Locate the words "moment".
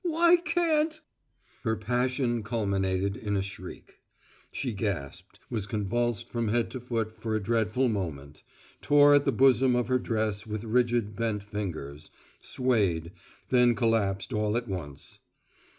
7.87-8.41